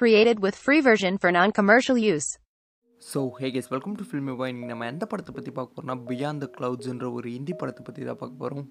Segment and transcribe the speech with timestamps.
[0.00, 2.26] Created with free version for non-commercial use.
[3.02, 6.42] So hey guys welcome to film boy இன்றைக்கி நம்ம எந்த படத்தை பற்றி பார்க்க போகிறோம்னா பியாண்ட்
[6.44, 8.64] த க்ளவுட்ஸ்ன்ற ஒரு ஹிந்தி படத்தை பற்றி தான் பார்க்க போகிறோம்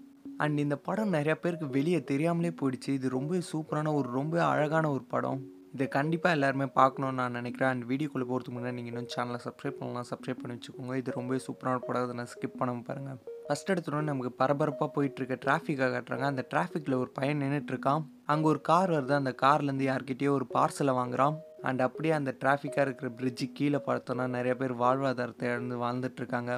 [0.44, 2.90] அண்ட் இந்த படம் நிறையா பேருக்கு வெளியே தெரியாமலே போயிடுச்சு.
[3.00, 5.42] இது ரொம்ப சூப்பரான ஒரு ரொம்ப அழகான ஒரு படம்.
[5.76, 7.72] இதை கண்டிப்பாக எல்லாருமே பார்க்கணும்னு நான் நினைக்கிறேன்.
[7.74, 10.96] அண்ட் வீடியோக்குள்ளே போகிறதுக்கு முன்னாடி நீங்கள் இன்னும் சேனலை சப்ஸ்கிரைப் பண்ணலாம் சப்ஸ்கிரைப் பண்ணி வச்சுக்கோங்க.
[11.02, 12.06] இது ரொம்ப சூப்பரான படம்.
[12.08, 16.26] அதை நான் ஸ்கிப் பண்ணாமல் பாருங்கள் ஃபஸ்ட் எடுத்தோடனே நமக்கு பரபரப்பாக போயிட்டுருக்க டிராஃபிக்காக காட்டுறாங்க.
[16.32, 19.14] அந்த டிராஃபிக்கில் ஒரு பையன் நின்றுட்டு இருக்கான் அங்கே ஒரு கார் வருது.
[19.22, 21.36] அந்த கார்லேருந்து யார்கிட்டயோ ஒரு பார்சலை வாங்குறான்.
[21.68, 26.52] அண்ட் அப்படியே அந்த டிராஃபிக்காக இருக்கிற பிரிட்ஜு கீழே பார்த்தோன்னா நிறைய பேர் வாழ்வாதாரத்தை இழந்து வாழ்ந்துட்டுருக்காங்க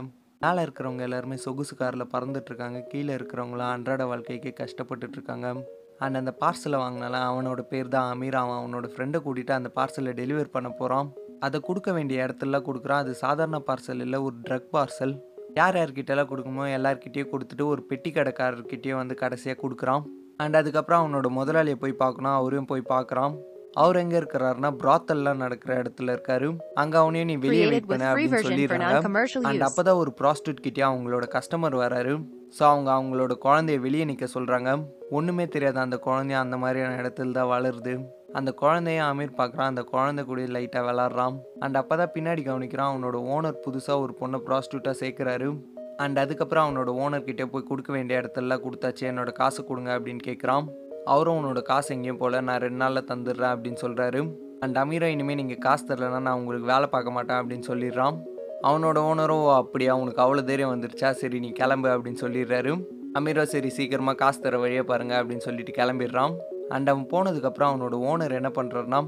[0.44, 5.48] மேலே இருக்கிறவங்க எல்லாருமே சொகுசு காரில் பறந்துட்டுருக்காங்க கீழே இருக்கிறவங்களாம் அன்றாட வாழ்க்கைக்கு கஷ்டப்பட்டுட்டு இருக்காங்க
[6.06, 8.38] அண்ட் அந்த பார்சலை வாங்கினால அவனோட பேர் தான் அமீர்.
[8.42, 11.09] அவன் அவனோட ஃப்ரெண்டை கூட்டிகிட்டு அந்த பார்சலை டெலிவர் பண்ண போகிறான்
[11.48, 13.02] அதை கொடுக்க வேண்டிய இடத்துலலாம் கொடுக்குறான்.
[13.03, 15.14] அது சாதாரண பார்சல் இல்லை ஒரு ட்ரக் பார்சல்
[15.59, 20.04] யார் யார்கிட்டலாம் கொடுக்குமோ எல்லார்கிட்டயும் கொடுத்துட்டு ஒரு பெட்டி கடைக்காரர்கிட்டயும் வந்து கடைசியாக கொடுக்குறான்.
[20.44, 22.36] அண்ட் அதுக்கப்புறம் அவனோட முதலாளியை போய் பார்க்கணும்.
[22.40, 23.34] அவரையும் போய் பார்க்குறான்.
[23.81, 26.48] அவர் எங்கே இருக்கிறாருன்னா பிராத்தல்லாம் நடக்கிற இடத்துல இருக்காரு.
[26.81, 28.94] அங்கே அவனையும் நீ வெளியே வெயிட் பண்ண அப்படின்னு சொல்லிடுறாங்க.
[29.50, 29.66] And use.
[29.67, 32.14] அப்போ தான் ஒரு ப்ராஸ்டியூட் கிட்டே அவங்களோட கஸ்டமர் வராரு.
[32.58, 34.69] ஸோ அவங்க அவங்களோட குழந்தைய வெளியே நிற்க சொல்கிறாங்க
[35.17, 37.94] ஒன்றுமே தெரியாது அந்த குழந்தைய அந்த மாதிரியான இடத்துல தான் வளருது.
[38.33, 39.72] அந்த குழந்தைய அமீர் பார்க்குறான்.
[39.72, 41.35] அந்த குழந்தை கூட லைட்டாக விளாட்றான்.
[41.59, 45.59] அண்ட் அப்போ தான் பின்னாடி கவனிக்கிறான் அவனோட ஓனர் புதுசாக ஒரு பொண்ணை ப்ராஸ்டியூட்டாக சேர்க்குறாரு.
[45.97, 50.66] அண்ட் அதுக்கப்புறம் அவனோட ஓனர்கிட்ட போய் கொடுக்க வேண்டிய இடத்துலலாம் கொடுத்தாச்சு என்னோட காசு கொடுங்க அப்படின்னு கேட்குறான்.
[51.05, 55.57] அவரும் உன்னோட காசு எங்கேயும் போல நான் ரெண்டு நாளில் தந்துடுறேன் அப்படின்னு சொல்கிறாரு அண்ட் அமீரா இனிமேல் நீங்கள்
[55.57, 58.22] காசு தரலன்னா நான் உங்களுக்கு வேலை பார்க்க மாட்டேன் அப்படின்னு சொல்லிடுறான்.
[58.63, 61.11] அவனோட ஓனரும் "ஓ, அப்படியா அவனுக்கு அவ்வளோ தைரியம் வந்துருச்சா?
[61.11, 62.85] சரி நீ கிளம்பு அப்படின்னு சொல்லிடுறாரு.
[63.19, 66.35] அமீரோ சரி சீக்கிரமாக காசு தர வழியே பாருங்க அப்படின்னு சொல்லிட்டு கிளம்பிடுறான்.
[66.75, 69.00] அண்ட் அவன் போனதுக்கப்புறம் அவனோட ஓனர் என்ன பண்ணுறாருனா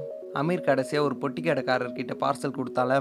[0.42, 2.92] அமீர் கடைசியாக ஒரு பொட்டி கடைக்காரர்கிட்ட பார்சல் கொடுத்தால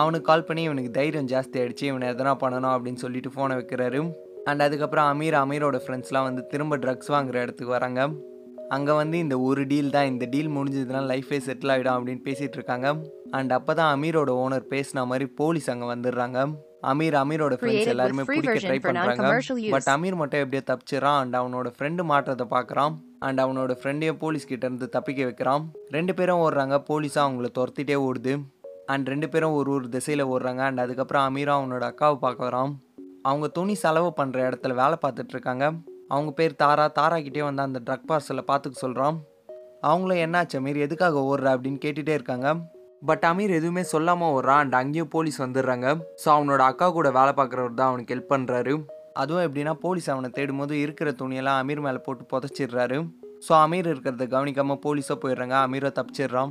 [0.00, 4.00] அவனுக்கு கால் பண்ணி இவனுக்கு தைரியம் ஜாஸ்தி ஆகிடுச்சு இவனை எதனா பண்ணணும் அப்படின்னு சொல்லிட்டு ஃபோனை வைக்கிறாரு.
[4.50, 8.02] அண்ட் அதுக்கப்புறம் அமீர் அமீரோட ஃப்ரெண்ட்ஸ்லாம் வந்து திரும்ப ட்ரக்ஸ் வாங்குற இடத்துக்கு வராங்க.
[8.76, 12.88] அங்கே வந்து இந்த ஒரு டீல் தான் இந்த டீல் முடிஞ்சதுன்னா லைஃபே செட்டில் ஆகிடும் அப்படின்னு பேசிகிட்டு இருக்காங்க.
[13.38, 16.40] அண்ட் அப்போ தான் அமீரோட ஓனர் பேசின மாதிரி போலீஸ் அங்கே வந்துடுறாங்க.
[16.82, 18.80] அமீர் அமீரோட ஃப்ரெண்ட்ஸ் எல்லாருமே பிடிக்க ட்ரை
[19.50, 19.70] use.
[19.70, 22.94] பட் அமீர் மட்டும் எப்படியோ தப்பிச்சிடறான் அண்ட் அவனோட ஃப்ரெண்டு மாட்டுறதை பார்க்குறான்.
[23.18, 25.70] அண்ட் அவனோட ஃப்ரெண்டையும் போலீஸ் கிட்ட இருந்து தப்பிக்க வைக்கிறான்.
[25.90, 26.82] ரெண்டு பேரும் ஓடுறாங்க.
[26.90, 28.42] போலீஸாக அவங்கள துரத்திட்டே ஓடுது.
[28.86, 30.58] அண்ட் ரெண்டு பேரும் ஒரு ஒரு திசையில் ஓடுறாங்க.
[30.58, 32.76] அண்ட் அதுக்கப்புறம் அமீரும் அவனோட அக்காவை பார்க்க வரான்.
[33.22, 35.72] அவங்க துணி செலவு பண்ணுற இடத்துல வேலை பார்த்துட்டு இருக்காங்க.
[36.08, 36.88] அவங்க பேர் தாரா.
[36.88, 39.20] தாரா கிட்டே வந்து அந்த ட்ரக் பார்சலை பார்த்துக்க சொல்கிறான்
[39.80, 40.76] அவங்களும் என்னாச்சு அமீர்?
[40.76, 41.40] எதுக்காக ஓடுற?
[41.40, 42.54] அப்படின்னு கேட்டுகிட்டே இருக்காங்க.
[43.02, 45.86] பட் அமீர் எதுவுமே சொல்லாமல் ஓடுறான் அண்ட் அங்கேயும் போலீஸ் வந்துடுறாங்க.
[46.22, 48.74] ஸோ அவனோட அக்கா கூட வேலை பார்க்குறவர் தான் அவனுக்கு ஹெல்ப் பண்ணுறாரு
[49.22, 52.98] அதுவும் எப்படின்னா போலீஸ் அவனை தேடும் போது இருக்கிற துணியெல்லாம் அமீர் மேலே போட்டு புதைச்சிடுறாரு.
[53.46, 55.56] ஸோ அமீர் இருக்கிறத கவனிக்காமல் போலீஸாக போயிடுறாங்க.
[55.66, 56.50] அமீரை தப்பிச்சிடுறான்.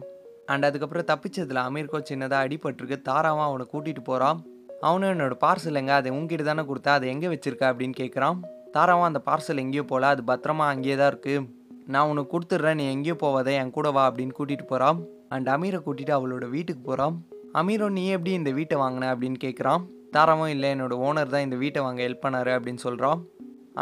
[0.53, 2.97] அண்ட் அதுக்கப்புறம் தப்பிச்சதில் அமீருக்கோ சின்னதாக அடிபட்டிருக்கு.
[3.09, 4.39] தாராவும் அவனை கூட்டிகிட்டு போகிறான்
[4.87, 5.93] அவனும் என்னோட பார்சல் எங்கே?
[5.99, 6.93] அதை உங்ககிட்ட தானே கொடுத்தா?
[6.97, 7.65] அதை எங்கே வச்சிருக்க?
[7.71, 8.39] அப்படின்னு கேட்குறான்
[8.75, 11.45] தாராவும் அந்த பார்சல் எங்கேயோ போகல அது பத்திரமா அங்கேயே தான் இருக்குது
[11.93, 12.79] நான் உனக்கு கொடுத்துட்றேன்.
[12.79, 17.15] நீ எங்கேயோ போவாத என் கூட வா அப்படின்னு கூட்டிகிட்டு போகிறான் அண்ட் அமீரை கூட்டிகிட்டு அவளோட வீட்டுக்கு போகிறான்
[17.59, 19.09] அமீரும் நீ எப்படி இந்த வீட்டை வாங்கின?
[19.13, 19.83] அப்படின்னு கேட்குறான்
[20.15, 23.19] தாராவும் இல்லை என்னோட ஓனர் தான் இந்த வீட்டை வாங்க ஹெல்ப் பண்ணாரு அப்படின்னு சொல்கிறான்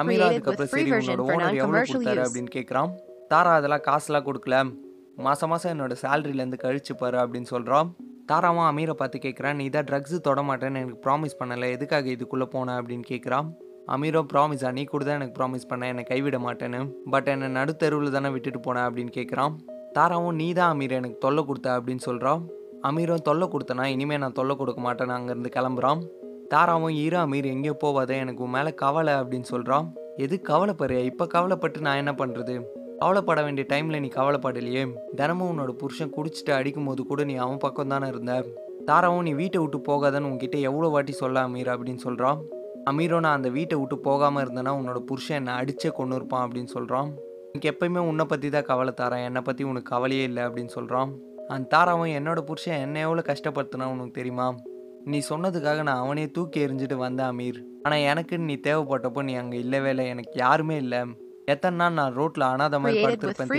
[0.02, 2.22] அமீரா அதுக்கப்புறம் சரி உன்னோட ஓனர் எவ்வளோ கொடுத்தாரு.
[2.26, 2.92] அப்படின்னு கேட்குறான்
[3.32, 4.56] தாரா அதெல்லாம் காசுலாம் கொடுக்கல.
[5.16, 7.90] மாதம் மாதம் என்னோட சேலரியிலேருந்து கழிச்சு பாரு அப்படின்னு சொல்கிறான்
[8.32, 11.68] தாராவும் அமீரை பார்த்து கேட்குறான் நீ தான் ட்ரக்ஸு தொட மாட்டேன்னு எனக்கு ப்ராமிஸ் பண்ணலை.
[11.72, 12.82] எதுக்காக இதுக்குள்ளே போன?
[12.82, 13.48] அப்படின்னு கேட்குறான்
[13.88, 15.88] அமீரோ ப்ராமிஸா நீ கூட தான் எனக்கு ப்ராமிஸ் பண்ண.
[15.88, 16.82] என்னை கைவிட மாட்டேன்னு.
[17.10, 19.54] பட் என்னை நடுத்தெருவில் தானே விட்டுட்டு போனேன் அப்படின்னு கேட்குறான்
[19.96, 22.42] தாராவும் நீ தான் அமீர் எனக்கு தொல்லை கொடுத்த அப்படின்னு சொல்கிறான்
[22.88, 26.00] அமீரும் தொல்லை கொடுத்தனா இனிமேல் நான் தொல்லை கொடுக்க மாட்டேன் அங்கேருந்து கிளம்புறான்.
[26.54, 29.86] தாராவும் ஈரா அமீர் எங்கேயோ போவாதே எனக்கு உன் மேலே கவலை அப்படின்னு சொல்கிறான்
[30.24, 31.02] எது கவலைப்படுறியா?
[31.12, 32.56] இப்போ கவலைப்பட்டு நான் என்ன பண்ணுறது
[33.02, 34.84] கவலைப்பட வேண்டிய டைமில் நீ கவலைப்படலையே.
[35.20, 38.34] தினமும் உன்னோட புருஷன் குடிச்சிட்டு அடிக்கும் போது கூட நீ அவன் பக்கம் தானே இருந்த.
[38.90, 42.40] தாராவும் நீ வீட்டை விட்டு போகாதன்னு உன்கிட்ட எவ்வளோ வாட்டி சொல்ல அமீர் அப்படின்னு சொல்கிறான்
[42.92, 47.12] அமீரோ நான் அந்த வீட்டை விட்டு போகாமல் இருந்தேன்னா உன்னோட புருஷன் என்னை அடிச்சே கொண்டு இருப்பான் அப்படின்னு சொல்கிறான்
[47.56, 49.24] எனக்கு எப்பயுமே உன்னை பற்றி தான் கவலை தாரேன்.
[49.28, 51.10] என்னை பற்றி உனக்கு கவலையே இல்லை அப்படின்னு சொல்கிறான்
[51.54, 54.48] அந்த தாராவும் என்னோட புருஷன் என்னை எவ்வளோ கஷ்டப்படுத்தினா உனக்கு தெரியுமா?
[55.12, 57.60] நீ சொன்னதுக்காக நான் அவனே தூக்கி எறிஞ்சிட்டு வந்தேன் அமீர்.
[57.86, 60.06] ஆனால் எனக்குன்னு நீ தேவைப்பட்டப்போ நீ அங்கே இல்லவே இல்லை.
[60.14, 61.02] எனக்கு யாருமே இல்லை.
[61.54, 63.52] எத்தனை நாள் நான் ரோட்டில் அனாத மாதிரி படுத்திருப்பேன்.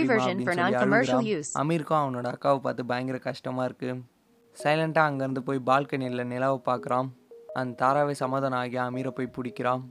[1.62, 4.00] அமீருக்கும் அவனோட அக்காவை பார்த்து பயங்கர கஷ்டமாக இருக்குது
[4.56, 7.10] சைலண்ட்டாக அங்கேருந்து போய் பால்கனியில் நிலாவை பார்க்குறான்.
[7.60, 9.84] அந்த தாராவை சமாதானம் ஆகி அமீரை போய் பிடிக்கிறான்.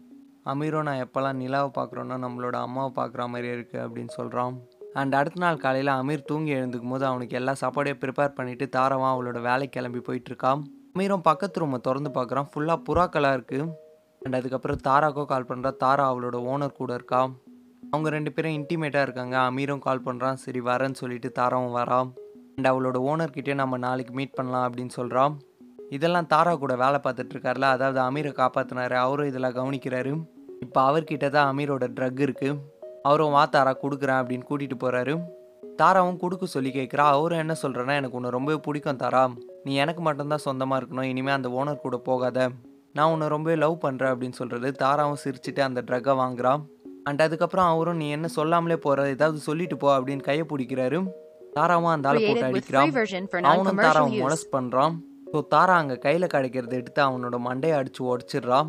[0.46, 4.56] அமீரும் நான் எப்போல்லாம் நிலாவை பார்க்குறோன்னா நம்மளோட அம்மாவை பார்க்குற மாதிரியே இருக்குது அப்படின்னு சொல்கிறான்
[4.94, 9.40] அண்ட் அடுத்த நாள் காலையில் அமீர் தூங்கி எழுந்துக்கும் போது அவனுக்கு எல்லா சாப்பாடையும் ப்ரிப்பேர் பண்ணிவிட்டு தாராவும் அவளோட
[9.42, 10.62] வேலைக்கு கிளம்பி போயிட்டுருக்கான்
[10.96, 12.48] அமீரும் பக்கத்து ரூமை திறந்து பார்க்குறான்.
[12.52, 13.66] ஃபுல்லாக புறாக்களாக இருக்குது
[14.22, 17.22] அண்ட் அதுக்கப்புறம் தாராக்கோ கால் பண்ணுறா தாரா அவளோட ஓனர் கூட இருக்கா.
[17.92, 19.36] அவங்க ரெண்டு பேரும் இன்டிமேட்டாக இருக்காங்க.
[19.50, 22.10] அமீரும் கால் பண்ணுறான் சரி வரேன்னு சொல்லிட்டு தாராவும் வரான்
[22.58, 25.34] அண்ட் அவளோட ஓனர்கிட்டே நம்ம நாளைக்கு மீட் பண்ணலாம் அப்படின்னு சொல்கிறான்
[25.98, 30.12] இதெல்லாம் தாரா கூட வேலை பார்த்துட்டு இருக்காருல அதாவது அமீரை காப்பாற்றினாரு அவரும் இதெல்லாம் கவனிக்கிறாரு.
[30.66, 32.60] இப்போ அவர்கிட்ட தான் அமீரோட ட்ரக் இருக்குது
[33.10, 35.16] அவரும் வா தாரா கொடுக்குறேன் அப்படின்னு கூட்டிகிட்டு போகிறாரு
[35.80, 37.06] தாராவும் கொடுக்க சொல்லி கேட்குறா.
[37.16, 39.24] அவரும் என்ன சொல்கிறேன்னா எனக்கு உன்னை ரொம்பவே பிடிக்கும் தாரா.
[39.66, 41.08] நீ எனக்கு மட்டும்தான் சொந்தமாக இருக்கணும்.
[41.12, 42.48] இனிமேல் அந்த ஓனர் கூட போகாத.
[42.98, 46.62] நான் உன்னை ரொம்பவே லவ் பண்ணுறேன் அப்படின்னு சொல்கிறது தாராவும் சிரிச்சுட்டு அந்த ட்ரக்கை வாங்குறான்
[47.10, 51.00] அண்ட் அதுக்கப்புறம் அவரும் நீ என்ன சொல்லாமலே போகிற ஏதாவது சொல்லிட்டு போ அப்படின்னு கையை பிடிக்கிறாரு.
[51.58, 52.92] தாராவும் அந்த ஆளை போட்டு அடிக்கிறான்.
[53.54, 54.16] அவனும் தாராவும்.
[54.26, 54.96] மொலஸ் பண்ணுறான்
[55.34, 58.68] ஸோ தாரா அங்கே கையில் கிடைக்கிறத எடுத்து அவனோட மண்டையை அடித்து உடச்சிடுறான்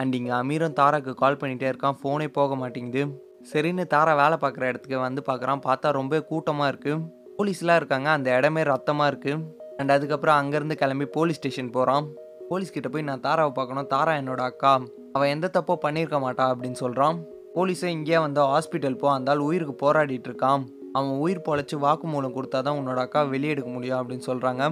[0.00, 1.96] அண்ட் இங்கே அமீரும் தாராக்கு கால் பண்ணிகிட்டே இருக்கான்.
[2.00, 3.02] ஃபோனே போக மாட்டேங்குது.
[3.50, 5.62] சரின்னு தாரா வேலை பார்க்குற இடத்துக்கு வந்து பார்க்குறான்.
[5.66, 6.98] பார்த்தா ரொம்ப கூட்டமாக இருக்குது
[7.38, 8.08] போலீஸ்லாம் இருக்காங்க.
[8.18, 9.38] அந்த இடமே ரத்தமாக இருக்குது
[9.78, 12.08] அண்ட் அதுக்கப்புறம் அங்கேருந்து கிளம்பி போலீஸ் ஸ்டேஷன் போகிறான்
[12.50, 13.90] போலீஸ்கிட்ட போய் நான் தாராவை பார்க்கணும்.
[13.94, 14.74] தாரா என்னோட அக்கா.
[15.16, 17.16] அவள் எந்த தப்போ பண்ணியிருக்க மாட்டா அப்படின்னு சொல்கிறான்
[17.56, 19.08] போலீஸே இங்கேயே வந்து ஹாஸ்பிட்டல் போ.
[19.16, 20.62] அந்தால் உயிருக்கு போராடிட்டு இருக்கான்.
[20.98, 24.64] அவன் உயிர் பொழைச்சி வாக்குமூலம் கொடுத்தா தான் உன்னோட அக்கா வெளியே எடுக்க முடியும் அப்படின்னு சொல்கிறாங்க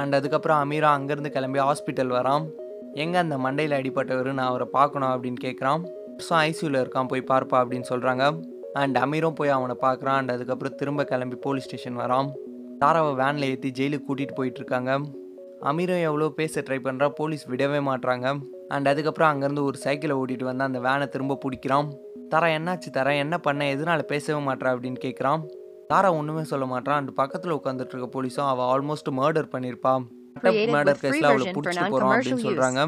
[0.00, 2.44] அண்ட் அதுக்கப்புறம் அமீரா அங்கேருந்து கிளம்பி ஹாஸ்பிட்டல் வரான்
[3.02, 4.30] எங்கே அந்த மண்டையில் அடிபட்டவர்?
[4.38, 5.82] நான் அவரை பார்க்கணும் அப்படின்னு கேட்குறான்
[6.26, 8.24] ஸோ ஐசியூவில் இருக்கான் போய் பார்ப்பா அப்படின்னு சொல்கிறாங்க
[8.82, 10.18] அண்ட் அமீரும் போய் அவனை பார்க்குறான்.
[10.20, 12.28] அண்ட் அதுக்கப்புறம் திரும்ப கிளம்பி போலீஸ் ஸ்டேஷன் வரான்
[12.82, 15.16] தாராவை வேனில் ஏற்றி ஜெயிலுக்கு கூட்டிகிட்டு போயிட்டுருக்காங்க அமீரம்
[15.68, 18.26] அமீரும் எவ்வளோ பேச ட்ரை பண்ணுறா போலீஸ் விடவே மாட்றாங்க.
[18.74, 21.88] அண்ட் அதுக்கப்புறம் அங்கேருந்து ஒரு சைக்கிளை ஓட்டிகிட்டு வந்து அந்த வேனை திரும்ப பிடிக்கிறான்
[22.32, 23.14] தாரா என்னாச்சு தர?
[23.24, 23.64] என்ன பண்ண?
[23.74, 25.42] எதனால பேசவே மாட்றா அப்படின்னு கேட்குறான்
[25.90, 29.92] தாரா ஒன்றுமே சொல்ல மாட்டான் அண்ட் பக்கத்தில் உட்காந்துட்டு இருக்க போலீஸும் அவள் ஆல்மோஸ்ட் மர்டர் பண்ணியிருப்பா
[30.42, 32.42] Created மர்டர் with free கேஸில் அவளை பிடிச்சிட்டு போகிறோம் அப்படின்னு.
[32.46, 32.80] சொல்கிறாங்க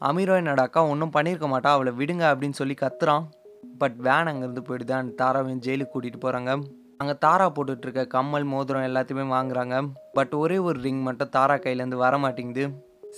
[0.00, 1.70] அமீரோ என்னோட அக்கா ஒன்றும் பண்ணியிருக்க மாட்டா.
[1.76, 3.24] அவளை விடுங்க அப்படின்னு சொல்லி கத்துறான்.
[3.80, 4.92] பட் வேன் அங்கேருந்து போயிடுது.
[4.98, 6.50] அண்ட் தாராவையும் ஜெயிலுக்கு கூட்டிகிட்டு போகிறாங்க
[7.00, 9.76] அங்கே தாரா போட்டுட்டு இருக்க கம்மல் மோதிரம் எல்லாத்தையுமே வாங்குறாங்க.
[10.18, 12.66] பட் ஒரே ஒரு ரிங் மட்டும் தாரா கையிலேருந்து வர மாட்டேங்குது.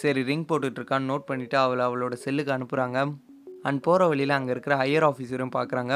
[0.01, 2.99] சரி ரிங் போட்டுட்டு இருக்கான்னு நோட் பண்ணிவிட்டு அவளை அவளோட செல்லுக்கு அனுப்புகிறாங்க
[3.69, 5.95] அண்ட் போகிற வழியில் அங்கே இருக்கிற ஹையர் ஆஃபீஸரும் பார்க்குறாங்க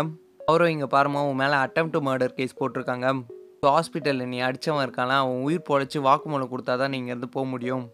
[0.50, 3.08] அவரும் இங்கே பாருமா உன் மேலே அட்டம் டு மர்டர் கேஸ் போட்டிருக்காங்க.
[3.62, 7.84] ஸோ ஹாஸ்பிட்டலில் நீ அடித்தவன் இருக்கானா அவன் உயிர் பொழைச்சி வாக்குமூலம் கொடுத்தா தான் நீங்கள் இருந்து போக முடியும்.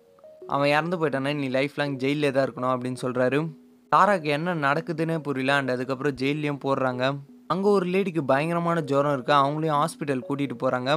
[0.54, 3.40] அவன் இறந்து போயிட்டானா நீ லைஃப் லாங் ஜெயிலே தான் இருக்கணும் அப்படின்னு சொல்கிறாரு
[3.92, 7.04] தாராக்கு என்ன நடக்குதுன்னே புரியல அண்ட் அதுக்கப்புறம் ஜெயிலையும் போடுறாங்க.
[7.52, 10.90] அங்கே ஒரு லேடிக்கு பயங்கரமான ஜுரம் இருக்குது அவங்களையும் ஹாஸ்பிட்டல் கூட்டிகிட்டு போகிறாங்க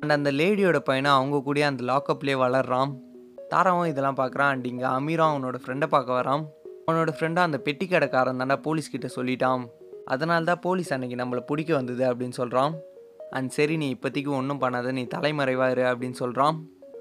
[0.00, 2.90] அண்ட் அந்த லேடியோட பையனை அவங்க கூட அந்த லாக்கப்லேயே வளர்றான்.
[3.52, 6.42] தாராவும் இதெல்லாம் பார்க்குறான் அண்ட் இங்கே அமீரும் அவனோட ஃப்ரெண்டை பார்க்க வரான்.
[6.86, 9.64] அவனோட ஃப்ரெண்டாக அந்த பெட்டி கடைக்காரன் தாண்டா போலீஸ்கிட்ட சொல்லிட்டான்.
[10.14, 12.74] அதனால தான் போலீஸ் அன்னைக்கு நம்மளை பிடிக்க வந்தது அப்படின்னு சொல்கிறான்
[13.36, 16.56] அண்ட் சரி நீ இப்போதைக்கு ஒன்றும் பண்ணாத நீ தலைமறைவா இரு அப்படின்னு சொல்கிறான்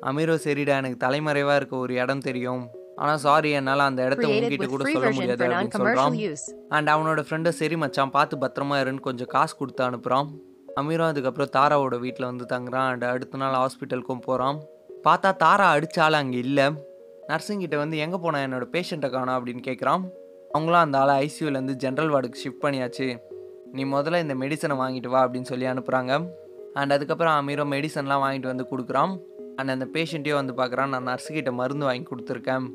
[0.10, 2.64] அமீரோ சரிடா எனக்கு தலைமறைவாக இருக்க ஒரு இடம் தெரியும்.
[3.04, 6.16] ஆனால் சாரி என்னால் அந்த இடத்த உங்ககிட்ட கூட சொல்ல முடியாது அப்படின்னு சொல்கிறான்.
[6.76, 10.30] அண்ட் அவனோட ஃப்ரெண்டை சரி மச்சான் பார்த்து பத்திரமா இருன்னு கொஞ்சம் காசு கொடுத்து அனுப்புகிறான்
[10.82, 12.90] அமீரும் அதுக்கப்புறம் தாராவோட வீட்டில் வந்து தங்குறான்.
[12.92, 14.60] அண்ட் அடுத்த நாள் ஹாஸ்பிட்டலுக்கும் போகிறான்
[15.08, 16.68] பார்த்தா தாரா அடித்தாலும் அங்கே இல்லை.
[17.32, 19.36] நர்ஸுங்கிட்ட வந்து எங்கே போனா என்னோட பேஷண்ட்டை காணோம்?
[19.40, 20.04] அப்படின்னு கேட்குறான்
[20.56, 23.08] அவங்களும் அந்த ஆளை ஐசியூலேருந்து ஜென்ரல் வார்டுக்கு ஷிஃப்ட் பண்ணியாச்சு.
[23.76, 26.14] நீ முதல்ல இந்த மெடிசனை வாங்கிட்டு வா அப்படின்னு சொல்லி அனுப்புகிறாங்க
[26.80, 29.14] அண்ட் அதுக்கப்புறம் அமீரோ மெடிசன்லாம் வாங்கிட்டு வந்து கொடுக்குறான்.
[29.60, 32.66] அண்ட் அந்த பேஷண்ட்டையும் வந்து பார்க்குறான் நான் நர்ஸுக்கிட்ட மருந்து வாங்கி கொடுத்துருக்கேன்.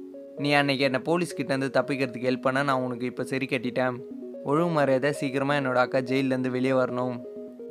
[0.43, 3.97] நீ அன்னைக்கு என்னை போலீஸ்கிட்டேருந்து தப்பிக்கிறதுக்கு ஹெல்ப் பண்ண நான் உனக்கு இப்போ சரி கட்டிட்டேன்.
[4.50, 7.17] ஒழுங்கு மரியாதை சீக்கிரமாக என்னோட அக்கா ஜெயிலேருந்து வெளியே வரணும்.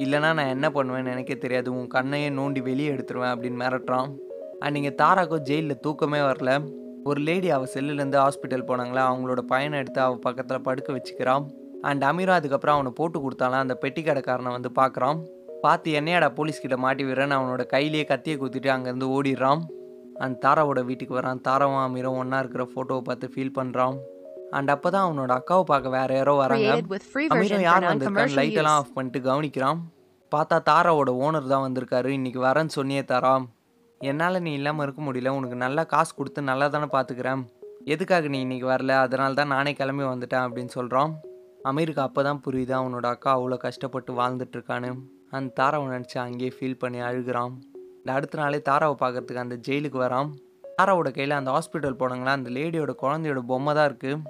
[0.03, 1.69] இல்லைனா நான் என்ன பண்ணுவேன்னு எனக்கே தெரியாது.
[1.77, 4.11] உன் கண்ணையே நோண்டி வெளியே எடுத்துருவேன் அப்படின்னு மிரட்டுறான்.
[4.61, 6.51] அண்ட் நீங்கள் தாராக்கோ ஜெயிலில் தூக்கமே வரல.
[7.09, 11.45] ஒரு லேடி அவள் செல்லுலேருந்து ஹாஸ்பிட்டல் போனாங்களா அவங்களோட பையனை எடுத்து அவள் பக்கத்தில் படுக்க வச்சுக்கிறான்
[11.89, 15.19] அண்ட் அமீரா அதுக்கப்புறம் அவனை போட்டு கொடுத்தாலாம் அந்த பெட்டி கடைக்காரனை வந்து பார்க்குறான்
[15.65, 19.61] பார்த்து என்னையாடா போலீஸ்கிட்ட மாட்டி விடுறேன்னு அவனோட கையிலேயே கத்தியை குத்திட்டு அங்கேருந்து ஓடிடுறான்
[20.23, 21.41] அண்ட் தாராவோட வீட்டுக்கு வரான்.
[21.47, 23.95] தாராவும் அமீரும் ஒன்றா இருக்கிற ஃபோட்டோவை பார்த்து ஃபீல் பண்ணுறான்
[24.57, 26.69] அண்ட் அப்போ தான் அவனோட அக்காவை பார்க்க வேற யாரோ வராங்க.
[27.33, 28.83] அமீரும் யார் வந்திருக்கான்னு non-commercial லைட் எல்லாம் use.
[28.83, 29.79] ஆஃப் பண்ணிட்டு கவனிக்கிறான்.
[30.31, 32.09] பார்த்தா தாராவோட ஓனர் தான் வந்திருக்காரு.
[32.19, 33.33] இன்னைக்கு வரேன்னு சொன்னியே தாரா
[34.07, 35.29] என்னால் நீ இல்லாமல் இருக்க முடியல.
[35.37, 37.41] உனக்கு நல்லா காசு கொடுத்து நல்லா தானே பார்த்துக்கிறேன்
[37.93, 38.93] எதுக்காக நீ இன்றைக்கி வரல?
[39.05, 41.11] அதனால தான் நானே கிளம்பி வந்துட்டேன் அப்படின்னு சொல்கிறான்
[41.69, 44.91] அமீருக்கு அப்போ தான் புரியுது அவனோட அக்கா அவ்வளோ கஷ்டப்பட்டு வாழ்ந்துட்டுருக்கான்னு
[45.37, 47.53] அந்த தாராவை நினச்சி அங்கேயே ஃபீல் பண்ணி அழுகுறான்.
[47.99, 50.29] இந்த அடுத்த நாளே தாராவை பார்க்கறதுக்கு அந்த ஜெயிலுக்கு வரான்.
[50.77, 52.35] தாராவோட கையில் அந்த ஹாஸ்பிட்டல் போனாங்களா?
[52.39, 54.21] அந்த லேடியோட குழந்தையோட பொம்மை தான் இருக்குது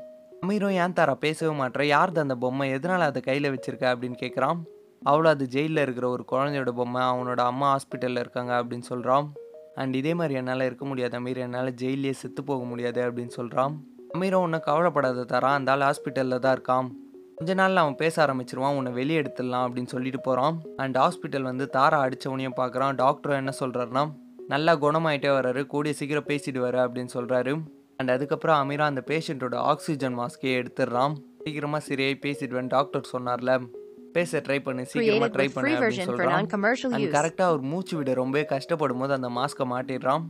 [0.43, 2.67] அமீரும் ஏன் தாரா பேசவே மாட்டேற யார்து அந்த பொம்மை?
[2.77, 4.59] எதனால் அதை கையில் வச்சுருக்க அப்படின்னு கேட்குறான்
[5.01, 9.27] அவ்வளோ அது ஜெயிலில் இருக்கிற ஒரு குழந்தையோட பொம்மை அவனோட அம்மா ஹாஸ்பிட்டலில் இருக்காங்க அப்படின்னு சொல்கிறான்
[9.75, 11.37] அண்ட் இதே மாதிரி என்னால் இருக்க முடியாது அமீர்.
[11.37, 13.75] என்னால் ஜெயிலே செத்து போக முடியாது அப்படின்னு சொல்கிறான்
[14.17, 16.87] அமீரும் ஒன்றும் கவலைப்படாத தரான் அந்த ஆள் ஹாஸ்பிட்டலில் தான் இருக்கான்
[17.35, 21.99] கொஞ்ச நாளில் அவன் பேச ஆரம்பிச்சிருவான் உன்னை வெளியே எடுத்துடலாம் அப்படின்னு சொல்லிட்டு போகிறான் அண்ட் ஹாஸ்பிட்டல் வந்து தாரா
[22.05, 24.11] அடித்தவனையும் பார்க்குறான் டாக்டரும் என்ன சொல்கிறாருன்னா
[24.47, 27.61] நல்லா குணமாயிட்டே வர்றாரு கூடிய சீக்கிரம் பேசிடுவார் அப்படின்னு சொல்கிறாரு
[27.97, 31.13] அண்ட் அதுக்கப்புறம் அமீரா அந்த பேஷண்ட்டோட ஆக்சிஜன் மாஸ்கே எடுத்துடுறான்.
[31.43, 33.69] சீக்கிரமாக சரியாகி பேசிடுவேன் டாக்டர் சொன்னார்ல.
[34.15, 37.09] பேச ட்ரை பண்ணு சீக்கிரமாக Created ட்ரை பண்ணு அப்படின்னு non-commercial அண்ட்.
[37.15, 40.23] கரெக்டாக அவர் மூச்சு விட ரொம்பவே கஷ்டப்படும் போது அந்த மாஸ்க்கை மாட்டிடுறான்.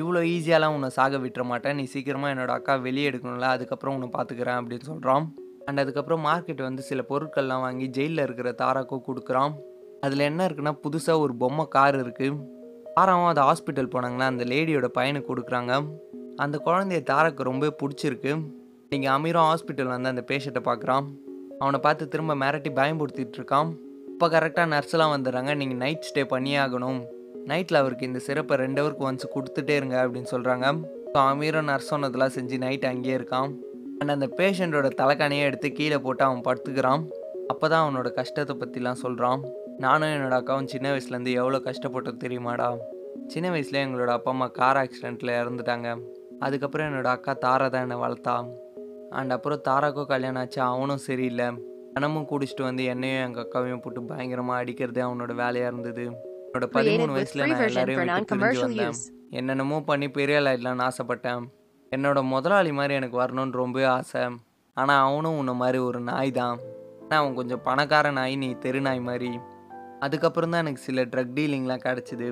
[0.00, 1.76] இவ்வளோ ஈஸியாலாம் உன்னை சாக விட்டுற மாட்டேன்.
[1.78, 5.24] நீ சீக்கிரமாக என்னோட அக்கா வெளியே எடுக்கணும்ல அதுக்கப்புறம் உன்னை பார்த்துக்கிறேன் அப்படின்னு சொல்கிறான்
[5.66, 9.54] அண்ட் அதுக்கப்புறம் மார்க்கெட் வந்து சில பொருட்கள்லாம் வாங்கி ஜெயிலில் இருக்கிற தாராக்கோ கொடுக்குறான்.
[10.06, 12.38] அதில் என்ன இருக்குன்னா புதுசாக ஒரு பொம்மை கார் இருக்குது
[12.96, 15.72] தாராவும் அது ஹாஸ்பிட்டல் போனாங்கன்னா அந்த லேடியோட பையனுக்கு கொடுக்குறாங்க.
[16.44, 18.32] அந்த குழந்தைய தாராக்கு ரொம்ப பிடிச்சிருக்கு.
[18.92, 21.04] நீங்கள் அமீரும் ஹாஸ்பிட்டல் வந்து அந்த பேஷண்ட்டை பார்க்குறான்
[21.62, 23.70] அவனை பார்த்து திரும்ப மிரட்டி பயம்படுத்திட்டு இருக்கான்
[24.12, 25.50] இப்போ கரெக்டாக நர்ஸ்லாம் வந்துடுறாங்க.
[25.60, 27.00] நீங்கள் நைட் ஸ்டே பண்ணியே ஆகணும்.
[27.50, 30.66] நைட்டில் அவருக்கு இந்த சிறப்பை ரெண்டு ஹவருக்கு ஒன்ஸ் கொடுத்துட்டே இருங்க அப்படின்னு சொல்கிறாங்க
[31.14, 33.50] ஸோ அமீரும் நர்ஸ் சொன்னதெல்லாம் செஞ்சு நைட் அங்கேயே இருக்கான்.
[34.00, 37.02] அண்ட் அந்த பேஷண்ட்டோட தலைக்கானையே எடுத்து கீழே போட்டு அவன் படுத்துக்கிறான்.
[37.52, 39.40] அப்போ தான் அவனோட கஷ்டத்தை பற்றிலாம் சொல்கிறான்
[39.84, 42.68] நானும் என்னோட அக்காவும் சின்ன வயசுலேருந்து எவ்வளோ கஷ்டப்பட்டோம் தெரியுமாடா?
[43.34, 45.88] சின்ன வயசுல எங்களோட அப்பா அம்மா கார் ஆக்சிடெண்ட்டில் இறந்துட்டாங்க.
[46.46, 48.34] அதுக்கப்புறம் என்னோடய அக்கா தாரா தான் என்னை வளர்த்தா.
[49.18, 50.60] அண்ட் அப்புறம் தாராக்கும் கல்யாணம் ஆச்சு.
[50.72, 51.46] அவனும் சரியில்லை.
[51.94, 56.04] தினமும் குடிச்சிட்டு வந்து என்னையும் எங்கள் அக்காவையும் போட்டு பயங்கரமாக அடிக்கிறதே அவனோட வேலையாக இருந்தது.
[56.44, 59.00] என்னோட பதிமூணு வயசில் நான் எல்லாரையும்.
[59.38, 61.42] என்னென்னமோ பண்ணி பெரிய ஆளாயிடலாம்னு ஆசைப்பட்டேன்.
[61.92, 64.22] என்னோட முதலாளி மாதிரி எனக்கு வரணும்னு ரொம்பவே ஆசை.
[64.76, 66.56] ஆனால் அவனும் உன்னை மாதிரி ஒரு நாய் தான்
[67.02, 69.30] ஆனால் அவன் கொஞ்சம் பணக்கார நாய் நீ தெரு நாய் மாதிரி.
[70.06, 72.28] அதுக்கப்புறம் தான் எனக்கு சில ட்ரக் டீலிங்லாம் கிடச்சிது.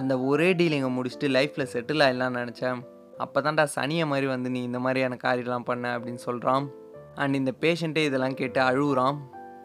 [0.00, 2.78] அந்த ஒரே டீலிங்கை முடிச்சுட்டு லைஃப்பில் செட்டில் ஆகிடலாம்னு நினச்சேன்.
[3.18, 6.70] அப்போ தான்டா சனியை மாதிரி வந்து நீ இந்த மாதிரியான காரியெல்லாம் பண்ண அப்படின்னு சொல்கிறான்
[7.14, 9.16] அண்ட் இந்த பேஷண்ட்டே இதெல்லாம் கேட்டு அழுகுறான்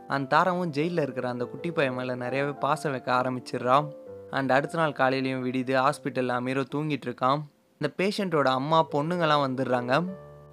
[0.07, 3.87] அந்த தாராவும் ஜெயிலில் இருக்கிற அந்த குட்டி பையன் மேலே நிறையவே பாசம் வைக்க ஆரம்பிச்சிடுறான்
[4.29, 7.41] அண்ட் அடுத்த நாள் காலையிலையும் விடிது ஹாஸ்பிட்டலில் அமீரோ தூங்கிட்டு இருக்கான்
[7.79, 10.05] இந்த பேஷண்ட்டோட அம்மா பொண்ணுங்கெல்லாம் வந்துடுறாங்க.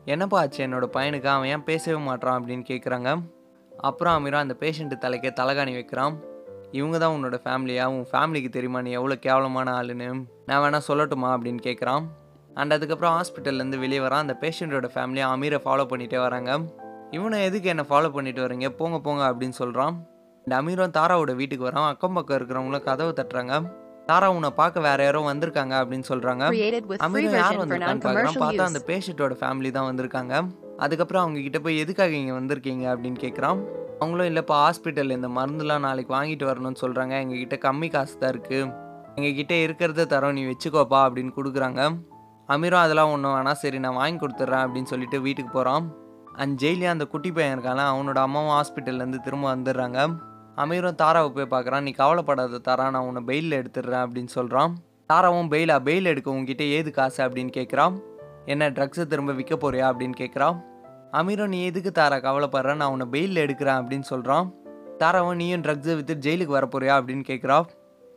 [0.05, 0.67] என்னப்பா ஆச்சு?
[0.67, 3.23] என்னோட பையனுக்கு அவன் ஏன் பேசவே மாட்றான் அப்படின்னு கேட்குறாங்க
[3.79, 6.21] அப்புறம் அமீரோ அந்த பேஷண்ட்டு தலைக்கே தலைகாணி வைக்கிறான்
[6.71, 8.83] இவங்க தான் உன்னோட ஃபேமிலியா உன் ஃபேமிலிக்கு தெரியுமா?
[8.83, 10.25] நீ எவ்வளோ கேவலமான ஆளுன்னு?
[10.47, 11.29] நான் வேணால் சொல்லட்டுமா?
[11.37, 12.07] அப்படின்னு கேட்குறான்
[12.61, 14.25] அண்ட் அதுக்கப்புறம் ஹாஸ்பிட்டல்லேருந்து வெளியே வரான்.
[14.25, 16.51] அந்த பேஷண்ட்டோட ஃபேமிலியை அமீரை ஃபாலோ பண்ணிகிட்டே வராங்க.
[17.17, 18.69] இவனை எதுக்கு என்னை ஃபாலோ பண்ணிட்டு வரீங்க?
[18.79, 19.97] போங்க போங்க அப்படின்னு சொல்கிறான்
[20.45, 21.89] இந்த அமீரும் தாராவோட வீட்டுக்கு வரான்.
[21.93, 23.55] அக்கம் பக்கம் இருக்கிறவங்களும் கதவை தட்டுறாங்க.
[24.09, 26.43] தாரா உன்னை பார்க்க வேற யாரோ வந்திருக்காங்க அப்படின்னு சொல்கிறாங்க
[27.07, 28.39] அமீரும் யார் வந்திருக்கான்னு பார்க்குறான்.
[28.45, 28.69] பார்த்தா.
[28.71, 30.35] அந்த பேஷண்ட்டோட ஃபேமிலி தான் வந்திருக்காங்க.
[30.85, 32.85] அதுக்கப்புறம் அவங்க கிட்ட போய் எதுக்காக இங்கே வந்திருக்கீங்க?
[32.95, 33.61] அப்படின்னு கேட்குறான்
[34.01, 38.67] அவங்களும் இல்லைப்பா ஹாஸ்பிட்டல் இந்த மருந்துலாம் நாளைக்கு வாங்கிட்டு வரணும்னு சொல்கிறாங்க எங்ககிட்ட கம்மி காசு தான் இருக்குது
[39.17, 40.37] எங்ககிட்ட இருக்கிறத தரோம்.
[40.39, 41.83] நீ வச்சுக்கோப்பா அப்படின்னு கொடுக்குறாங்க.
[42.49, 43.53] அமீரும் அதெல்லாம் ஒன்று வேணாம்.
[43.53, 45.95] சரி நான் வாங்கி கொடுத்துட்றேன் அப்படின்னு சொல்லிட்டு வீட்டுக்கு போகிறான்
[46.35, 50.17] அண்ட் ஜெயிலியா அந்த குட்டி பையன் இருக்கான அவனோட அம்மாவும் ஹாஸ்பிட்டல்லேருந்து திரும்ப வந்துடுறாங்க.
[50.57, 51.81] அமீரும் தாராவை போய் பார்க்குறான்.
[51.81, 54.76] நீ கவலைப்படாத தாரா நான் உன்னை பெயிலில் எடுத்துடுறேன் அப்படின்னு சொல்கிறான்
[55.12, 57.25] தாராவும் பெயிலா பெயில் எடுக்க உங்ககிட்ட ஏது காசு?
[57.25, 58.00] அப்படின்னு கேட்குறான்.
[58.45, 59.75] என்ன ட்ரக்ஸை திரும்ப விற்க போறியா?
[59.75, 60.62] அப்படின்னு கேட்குறான்.
[61.12, 62.75] அமீரும் நீ எதுக்கு தாரா கவலைப்படுற?
[62.75, 64.53] நான் உன்னை பெயிலில் எடுக்கிறேன் அப்படின்னு சொல்கிறான்
[64.99, 67.03] தாராவும் நீயும் ட்ரக்ஸை விற்று ஜெயிலுக்கு வர போறியா?
[67.03, 67.67] அப்படின்னு கேட்குறான்.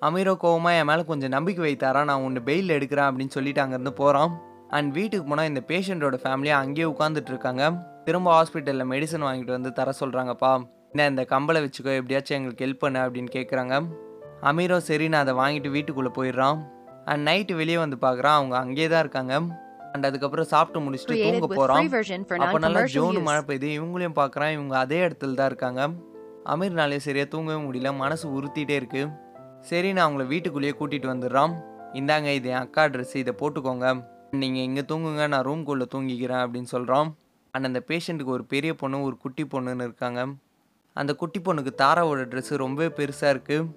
[0.07, 2.01] அமீரோ கோவமா என் மேலே கொஞ்சம் நம்பிக்கை வைத்தாரா?
[2.09, 4.31] நான் உன்னை பெயில் எடுக்கிறேன் அப்படின்னு சொல்லிட்டு அங்கேருந்து போகிறான்
[4.77, 7.63] அண்ட் வீட்டுக்கு போனால் இந்த பேஷண்ட்டோட ஃபேமிலியை அங்கேயே உட்காந்துட்டு இருக்காங்க.
[8.05, 10.51] திரும்ப ஹாஸ்பிட்டலில் மெடிசன் வாங்கிட்டு வந்து தர சொல்கிறாங்கப்பா
[10.91, 13.75] என்ன இந்த கம்பளை வச்சுக்கோ எப்படியாச்சும் எங்களுக்கு ஹெல்ப் பண்ணு அப்படின்னு கேட்குறாங்க
[14.49, 16.59] அமீரோ சரி நான் அதை வாங்கிட்டு வீட்டுக்குள்ளே போயிடுறான்.
[17.11, 19.33] அண்ட் நைட்டு வெளியே வந்து பார்க்குறான் அவங்க அங்கேயே தான் இருக்காங்க.
[19.93, 21.87] அண்ட் அதுக்கப்புறம் சாப்பிட்டு முடிச்சுட்டு தூங்க போகிறான்
[22.45, 23.21] அப்போ நல்லா ஜோனு.
[23.29, 25.81] மழை பெய்யுது இவங்களையும் பார்க்குறான் இவங்க அதே இடத்துல தான் இருக்காங்க.
[26.53, 27.91] அமீர்னாலே சரியா தூங்கவே முடியல.
[28.03, 29.03] மனசு உறுத்திட்டே இருக்கு.
[29.67, 31.53] சரி நான் அவங்கள வீட்டுக்குள்ளேயே கூட்டிகிட்டு வந்துடுறான்
[31.99, 33.87] இந்தாங்க இது என் அக்கா ட்ரெஸ் இதை போட்டுக்கோங்க.
[34.41, 37.07] நீங்கள் இங்கே தூங்குங்க நான் ரூம்குள்ளே தூங்கிக்கிறேன் அப்படின்னு சொல்கிறோம்
[37.53, 40.21] அண்ட் அந்த பேஷண்ட்டுக்கு ஒரு பெரிய பொண்ணு ஒரு குட்டி பொண்ணுன்னு இருக்காங்க.
[40.95, 43.67] அந்த குட்டி பொண்ணுக்கு தாராவோட ட்ரெஸ்ஸு ரொம்பவே பெருசாக இருக்குது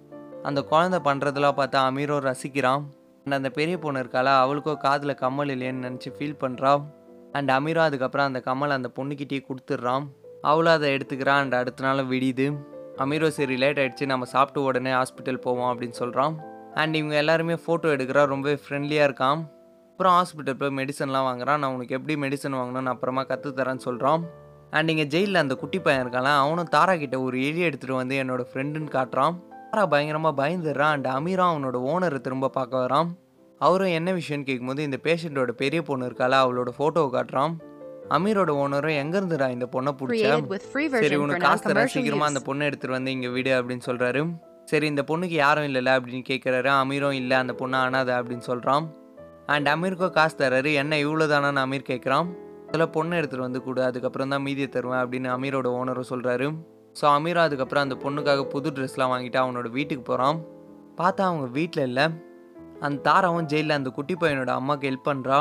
[0.48, 2.82] அந்த குழந்தை பண்ணுறதெல்லாம் பார்த்தா அமீரோ ரசிக்கிறான்.
[3.24, 6.72] அண்ட் அந்த பெரிய பொண்ணு இருக்கால அவளுக்கோ காதில் கம்மல் இல்லையேன்னு நினச்சி ஃபீல் பண்ணுறா
[7.38, 10.04] அண்ட் அமீரோ அதுக்கப்புறம் அந்த கம்மல் அந்த பொண்ணுக்கிட்டேயே கொடுத்துட்றான்.
[10.50, 12.46] அவளும் அதை எடுத்துக்கிறான் அண்ட் அடுத்த நாளும் விடியுது.
[12.98, 14.06] அமீரோ சரி லேட் ஆயிடுச்சு.
[14.06, 16.34] நம்ம சாப்பிட்டு உடனே ஹாஸ்பிட்டல் போவோம் அப்படின்னு சொல்கிறான்
[16.74, 19.40] அண்ட் இவங்க எல்லாருமே ஃபோட்டோ எடுக்கிறா ரொம்பவே ஃப்ரெண்ட்லியாக இருக்கான்
[19.90, 21.60] அப்புறம் ஹாஸ்பிட்டல் போய் மெடிசன்லாம் வாங்குறான்.
[21.62, 24.22] நான் உனக்கு எப்படி மெடிசன் வாங்கணும்னு அப்புறமா கற்றுத்தரேன்னு சொல்கிறான்
[24.70, 28.46] அண்ட் இங்கே ஜெயிலில் அந்த குட்டி பையன் இருக்கான்ல அவனும் தாரா கிட்ட ஒரு எலி எடுத்துகிட்டு வந்து என்னோடய
[28.50, 29.34] ஃப்ரெண்டுன்னு காட்டுறான்.
[29.70, 33.10] தாரா பயங்கரமாக பயந்துடுறான் அண்ட் அமீரா அவனோட ஓனரை திரும்ப பார்க்க வரான்.
[33.60, 37.52] அவரும் என்ன விஷயம்னு கேட்கும்போது இந்த பேஷண்ட்டோட பெரிய பொண்ணு இருக்கால அவளோட ஃபோட்டோவை காட்டுறான்.
[38.16, 40.26] அமீரோட ஓனரும் எங்கேருந்துடா இந்த பொண்ணை பிடிச்ச?
[41.04, 42.40] சரி உனக்கு காசு non-commercial சீக்கிரமா அந்த.
[42.48, 44.22] பொண்ணை எடுத்துட்டு வந்து இங்க விடு அப்படின்னு சொல்றாரு.
[44.70, 48.84] சரி இந்த பொண்ணுக்கு யாரும் இல்லைல்ல அப்படின்னு கேட்குறாரு அமீரும் இல்லை அந்த பொண்ணு அனாதை அப்படின்னு சொல்றான்.
[49.54, 50.72] அண்ட் அமீருக்கும் காசு தராரு.
[50.82, 52.28] என்ன இவ்வளோ தானான்னு அமீர் கேட்குறான்
[52.68, 56.46] அதில் பொண்ணை எடுத்துட்டு வந்து கொடு அதுக்கப்புறம் தான் மீதியை தருவேன் அப்படின்னு அமீரோட ஓனரும் சொல்றாரு.
[57.00, 60.38] ஸோ அமீரும் அதுக்கப்புறம் அந்த பொண்ணுக்காக புது ட்ரெஸ்லாம் வாங்கிட்டு அவனோட வீட்டுக்கு போகிறான்
[61.00, 62.06] பார்த்தா அவங்க வீட்டில் இல்லை.
[62.86, 65.38] அந்த தாராவும் ஜெயிலில் அந்த குட்டி பையனோட அம்மாவுக்கு ஹெல்ப் பண்ணுறா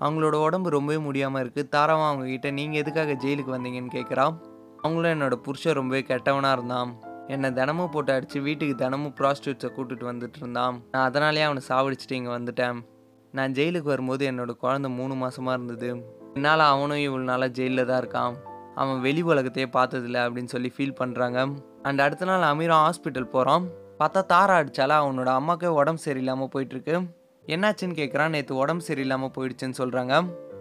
[0.00, 4.34] அவங்களோட உடம்பு ரொம்பவே முடியாமல் இருக்குது தாராவும் அவங்கக்கிட்ட நீங்கள் எதுக்காக ஜெயிலுக்கு வந்தீங்கன்னு கேட்குறான்
[4.82, 6.90] அவங்களும் என்னோட புருஷன் ரொம்பவே கெட்டவனாக இருந்தான்.
[7.28, 10.74] என்னை தினமும் போட்டு அடித்து வீட்டுக்கு தினமும் ப்ராஸ்டியூட்ஸை கூட்டிட்டு வந்துட்டு இருந்தான்.
[10.92, 12.78] நான் அதனாலேயே அவனை சாவடிச்சிட்டு இங்கே வந்துட்டேன்.
[13.34, 15.90] நான் ஜெயிலுக்கு வரும்போது என்னோட குழந்தை மூணு மாதமாக இருந்தது.
[16.36, 18.34] என்னால் அவனும் இவ்வளோ நாளாக ஜெயிலில் தான் இருக்கான்.
[18.74, 21.38] அவன் வெளி உலகத்தையே பார்த்ததில்ல அப்படின்னு சொல்லி ஃபீல் பண்ணுறாங்க
[21.82, 23.66] அண்ட் அடுத்த நாள் அமீரம் ஹாஸ்பிட்டல் போகிறான்
[24.00, 26.94] பார்த்தா தாரா அடித்தால அவனோட அம்மாக்கே உடம்பு சரியில்லாமல் போயிட்டுருக்கு
[27.54, 30.14] என்னாச்சுன்னு கேட்குறான் நேற்று உடம்பு சரியில்லாமல் போயிடுச்சுன்னு சொல்கிறாங்க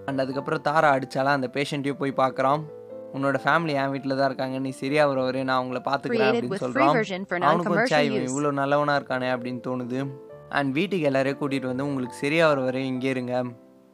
[0.06, 2.64] அண்ட் அதுக்கப்புறம் தாரா அடிச்சால அந்த பேஷண்ட்டையும் போய் பார்க்குறான்
[3.16, 4.60] உன்னோட ஃபேமிலி என் வீட்டில் தான் இருக்காங்க.
[4.60, 6.96] நீ சரியா வர வரையும் நான் அவங்கள பார்த்துக்கிறேன் அப்படின்னு சொல்கிறான்
[7.46, 8.28] non-commercial சாய் இவன்.
[8.30, 10.00] இவ்வளோ நல்லவனாக இருக்கானே அப்படின்னு தோணுது.
[10.50, 13.36] அண்ட் வீட்டுக்கு எல்லாரையும் கூட்டிகிட்டு வந்து உங்களுக்கு சரியா வர வரையும் இங்கே இருங்க.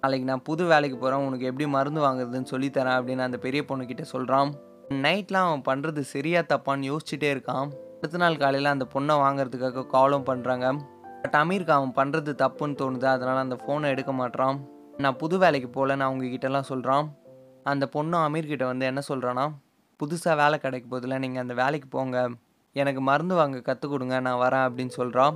[0.04, 4.52] நாளைக்கு நான் புது வேலைக்கு போகிறேன் உனக்கு எப்படி மருந்து வாங்குறதுன்னு சொல்லித்தரேன் அப்படின்னு அந்த பெரிய பொண்ணுக்கிட்ட சொல்கிறான்
[5.06, 7.68] நைட்லாம் அவன் பண்ணுறது சரியா தப்பான்னு யோசிச்சுட்டே இருக்கான்.
[7.98, 10.68] அடுத்த நாள் காலையில் அந்த பொண்ணை வாங்குறதுக்காக காலும் பண்ணுறாங்க
[11.22, 13.08] பட் அமீருக்கு அவன் பண்ணுறது தப்புன்னு தோணுது.
[13.16, 14.58] அதனால் அந்த ஃபோனை எடுக்க மாட்றான்.
[15.04, 17.06] நான் புது வேலைக்கு போகல நான் அவங்க கிட்டலாம் சொல்கிறான்
[17.72, 19.46] அந்த பொண்ணும் அமீர்கிட்ட வந்து என்ன சொல்கிறான்னா
[20.00, 22.18] புதுசாக வேலை கிடைக்க போதில் நீங்கள் அந்த வேலைக்கு போங்க.
[22.76, 25.36] எனக்கு மருந்து வாங்க கற்றுக் கொடுங்க நான் வரேன் அப்படின்னு சொல்கிறான்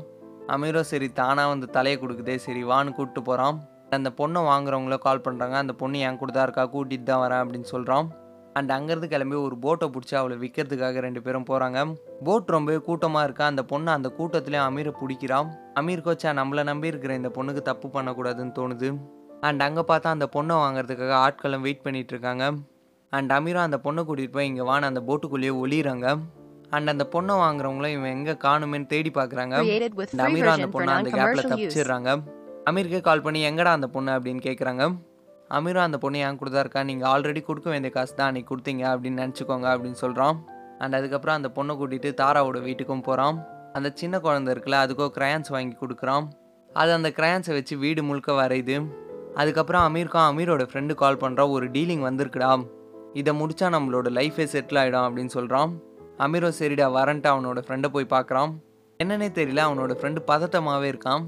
[0.53, 3.57] அமீரோ சரி தானாக வந்து தலையை கொடுக்குதே சரி வான்னு கூப்பிட்டு போகிறான்
[3.97, 7.67] அந்த பொண்ணை வாங்குறவங்களோ கால் பண்ணுறாங்க அந்த பொண்ணு என் கூட தான் இருக்கா கூட்டிகிட்டு தான் வரேன் அப்படின்னு
[7.73, 8.07] சொல்கிறான்
[8.59, 11.79] அண்ட் அங்கேருந்து கிளம்பி ஒரு போட்டை பிடிச்சி அவளை விற்கிறதுக்காக ரெண்டு பேரும் போகிறாங்க
[12.27, 13.45] போட் ரொம்பவே கூட்டமாக இருக்கா?
[13.51, 18.53] அந்த பொண்ணு அந்த கூட்டத்துலேயும் அமீரை பிடிக்கிறான் அமீர் கோச்சா நம்மளை நம்பி இருக்கிற இந்த பொண்ணுக்கு தப்பு பண்ணக்கூடாதுன்னு
[18.59, 18.89] தோணுது.
[19.47, 22.45] அண்ட் அங்கே பார்த்தா அந்த பொண்ணை வாங்குறதுக்காக ஆட்களும் வெயிட் பண்ணிட்டு இருக்காங்க.
[23.13, 26.07] அண்ட் அமீரும் அந்த பொண்ணை கூட்டிகிட்டு போய் இங்கே வான அந்த போட்டுக்குள்ளேயே ஒளியிறாங்க.
[26.75, 29.55] அண்ட் அந்த பொண்ணை வாங்குறவங்களும் இவன் எங்கே காணுமேன்னு தேடி பார்க்குறாங்க.
[30.27, 31.51] அமீரும் அந்த பொண்ணை அந்த கேப்பில்.
[31.51, 32.09] தப்பிச்சிடுறாங்க.
[32.69, 34.83] அமீருக்கே கால் பண்ணி எங்கடா அந்த பொண்ணு அப்படின்னு கேட்குறாங்க
[35.57, 36.81] அமீரும் அந்த பொண்ணு ஏன் கூட இருக்கா?
[36.89, 40.37] நீங்கள் ஆல்ரெடி கொடுக்க வேண்டிய காசு தான் அன்றைக்கி கொடுத்தீங்க அப்படின்னு நினச்சிக்கோங்க அப்படின்னு சொல்கிறான்
[40.81, 43.37] அண்ட் அதுக்கப்புறம் அந்த பொண்ணை கூட்டிகிட்டு தாராவோட வீட்டுக்கும் போகிறான்
[43.77, 46.25] அந்த சின்ன குழந்தை இருக்குல்ல அதுக்கோ கிரையான்ஸ் வாங்கி கொடுக்குறான்.
[46.81, 48.77] அது அந்த கிரையான்ஸை வச்சு வீடு முழுக்க வரையுது.
[49.41, 52.51] அதுக்கப்புறம் அமீருக்கும் அமீரோட ஃப்ரெண்டு கால் பண்ணுறான் ஒரு டீலிங் வந்திருக்குடா.
[53.21, 55.71] இதை முடித்தா நம்மளோட லைஃபே செட்டில் ஆகிடும் அப்படின்னு சொல்கிறான்
[56.25, 58.51] அமீரோ சரிடா வரன்ட்டு அவனோட ஃப்ரெண்டை போய் பார்க்குறான்.
[58.99, 61.23] என்னன்னே தெரியல அவனோட ஃப்ரெண்டு பதட்டமாகவே இருக்கான்.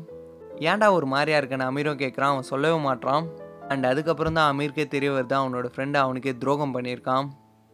[0.69, 3.25] ஏன்டா ஒரு மாதிரியா இருக்கேன்னு அமீரும் கேட்குறான் அவன் சொல்லவே மாட்றான்.
[3.73, 7.25] அண்ட் அதுக்கப்புறம் தான் அமீருக்கே தெரிய வருது அவனோட ஃப்ரெண்டு அவனுக்கே துரோகம் பண்ணியிருக்கான்.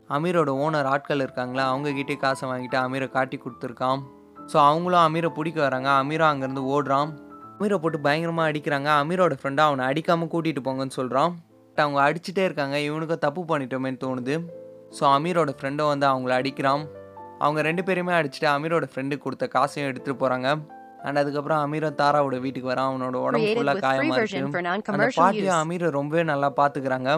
[0.09, 4.01] அமீரோட ஓனர் ஆட்கள் இருக்காங்களா அவங்கக்கிட்டே காசை வாங்கிட்டு அமீரை காட்டி கொடுத்துருக்கான்.
[4.51, 7.11] ஸோ அவங்களும் அமீரை பிடிக்க வராங்க அமீரும் அங்கேருந்து ஓடுறான்.
[7.55, 11.31] அமீரை போட்டு பயங்கரமாக அடிக்கிறாங்க அமீரோட ஃப்ரெண்டை அவனை அடிக்காமல் கூட்டிகிட்டு போங்கன்னு சொல்கிறான்
[11.67, 14.35] பட் அவங்க அடிச்சுட்டே இருக்காங்க இவனுக்கும் தப்பு பண்ணிட்டோமேன்னு தோணுது.
[14.97, 16.83] ஸோ அமீரோட ஃப்ரெண்டும் வந்து அவங்கள அடிக்கிறான்.
[17.43, 20.49] அவங்க ரெண்டு பேருமே அடிச்சுட்டு அமீரோட ஃப்ரெண்டுக்கு கொடுத்த காசையும் எடுத்துகிட்டு போகிறாங்க
[21.05, 22.89] அண்ட் அதுக்கப்புறம் அமீரும் தாராவோட வீட்டுக்கு வரான்.
[22.91, 24.41] அவனோட உடம்பு ஃபுல்லாக காயமாக இருக்கு.
[24.93, 25.61] அந்த பாட்டியும்.
[25.63, 27.09] அமீரை ரொம்பவே நல்லா பார்த்துக்கிறாங்க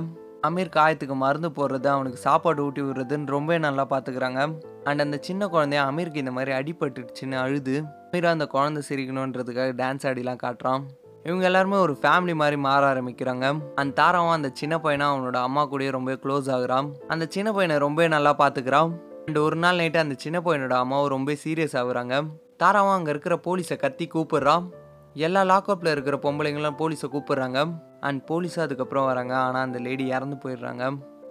[0.47, 4.41] அமீர் காயத்துக்கு மருந்து போடுறது அவனுக்கு சாப்பாடு ஊட்டி விடுறதுன்னு ரொம்பவே நல்லா பார்த்துக்கிறாங்க
[4.89, 7.75] அண்ட் அந்த சின்ன குழந்தைய அமீருக்கு இந்த மாதிரி அடிபட்டுடுச்சுன்னு அழுது
[8.07, 10.83] அமீர் அந்த குழந்தை சிரிக்கணுன்றதுக்காக டான்ஸ் ஆடிலாம் காட்டுறான்.
[11.27, 13.45] இவங்க எல்லாருமே ஒரு ஃபேமிலி மாதிரி மாற ஆரம்பிக்கிறாங்க.
[13.81, 16.87] அந்த தாராவும் அந்த சின்ன பையனும் அவனோட அம்மா கூடயே ரொம்ப க்ளோஸ் ஆகுறான்.
[17.13, 18.91] அந்த சின்ன பையனை ரொம்பவே நல்லா பார்த்துக்கிறான்
[19.27, 22.15] அண்ட் ஒரு நாள் நைட்டு அந்த சின்ன பையனோட அம்மாவும் ரொம்ப சீரியஸ் ஆகுறாங்க.
[22.59, 24.65] தாராவும் அங்கே இருக்கிற போலீஸை கத்தி கூப்பிடுறான்.
[25.13, 27.59] எல்லா லாக்அப்பில் இருக்கிற பொம்பளைங்களாம் போலீஸை கூப்பிடுறாங்க.
[28.01, 29.33] அண்ட் போலீஸும் அதுக்கப்புறம் வராங்க.
[29.37, 30.83] ஆனால் அந்த லேடி இறந்து போயிடுறாங்க.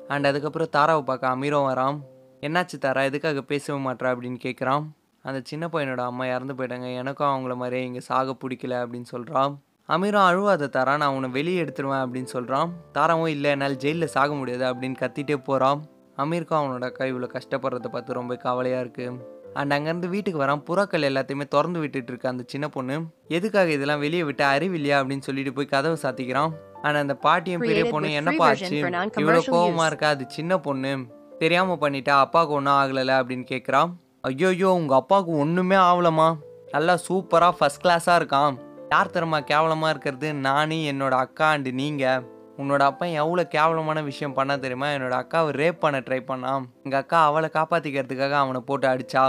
[0.09, 1.99] அண்ட் அதுக்கப்புறம் தாராவை பார்க்க அமீரும் வரான்.
[2.43, 3.03] என்னாச்சு தாரா?
[3.03, 4.09] எதுக்காக பேசவே மாட்றா?
[4.15, 4.85] அப்படின்னு கேட்குறான்
[5.25, 6.89] அந்த சின்ன பையனோட அம்மா இறந்து போயிட்டாங்க.
[7.03, 9.55] எனக்கும் அவங்கள மாதிரியே இங்கே சாக பிடிக்கல அப்படின்னு சொல்கிறான்
[9.89, 14.65] அமீரும் அழுவாத தாரா நான் உன்னை வெளியே எடுத்துருவேன் அப்படின்னு சொல்கிறான் தாராவும் இல்லை என்னால் ஜெயிலில் சாக முடியாது
[14.65, 15.81] அப்படின்னு கத்திட்டே போகிறான்
[16.17, 20.63] அமீருக்கும் அவனோட அக்கா இவ்வளோ கஷ்டப்படுறத பார்த்து ரொம்ப கவலையாக இருக்குது அண்ட் அங்கேருந்து வீட்டுக்கு வரான்.
[20.69, 22.97] புறாக்கள் எல்லாத்தையுமே திறந்து விட்டுட்டு இருக்க அந்த சின்ன பொண்ணு.
[23.29, 26.53] எதுக்காக இதெல்லாம் வெளியே விட்டு அறிவில்லையா அப்படின்னு சொல்லிட்டு போய் கதவை சாத்திக்கிறான்.
[26.83, 28.81] அண்ட் அந்த பாட்டியும் பெரிய பொண்ணு என்னப்பா ஆச்சு
[29.17, 29.87] இவ்வளோ use.
[29.87, 30.09] இருக்கா?
[30.09, 30.93] அது சின்ன பொண்ணு.
[31.39, 33.93] தெரியாம பண்ணிட்டா அப்பாவுக்கு ஒன்றும் ஆகலைல அப்படின்னு கேட்குறான்
[34.29, 36.29] ஐயோயோ உங்க அப்பாவுக்கு ஒன்றுமே ஆகலமா
[36.71, 38.55] நல்லா சூப்பராக ஃபர்ஸ்ட் கிளாஸாக இருக்கான்.
[38.91, 40.35] யார் தரமா கேவலமாக இருக்கிறது?
[40.35, 44.89] நானே என்னோட அக்கா அண்டு நீங்கள் உன்னோட அப்பா எவ்வளோ கேவலமான விஷயம் பண்ணா தெரியுமா?
[44.97, 46.65] என்னோட அக்காவை ரேப் பண்ண ட்ரை பண்ணான்.
[46.85, 49.25] எங்கள் அக்கா அவளை காப்பாற்றிக்கிறதுக்காக அவனை போட்டு அடிச்சா.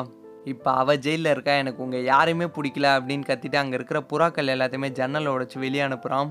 [0.51, 1.53] இப்போ அவள் ஜெயிலில் இருக்கா?
[1.61, 6.29] எனக்கு உங்கள் யாரையுமே பிடிக்கல அப்படின்னு கத்திட்டு அங்கே இருக்கிற புறாக்கள் எல்லாத்தையுமே ஜன்னலை உடச்சி வெளியே அனுப்புகிறான்